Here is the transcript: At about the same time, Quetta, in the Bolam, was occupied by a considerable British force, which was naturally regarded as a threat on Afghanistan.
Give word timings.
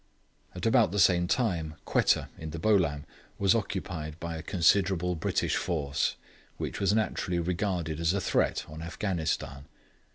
At 0.55 0.65
about 0.65 0.91
the 0.91 0.97
same 0.97 1.27
time, 1.27 1.75
Quetta, 1.85 2.27
in 2.39 2.49
the 2.49 2.57
Bolam, 2.57 3.03
was 3.37 3.53
occupied 3.53 4.19
by 4.19 4.35
a 4.35 4.41
considerable 4.41 5.13
British 5.13 5.57
force, 5.57 6.15
which 6.57 6.79
was 6.79 6.91
naturally 6.91 7.37
regarded 7.37 7.99
as 7.99 8.11
a 8.15 8.19
threat 8.19 8.65
on 8.67 8.81
Afghanistan. 8.81 9.65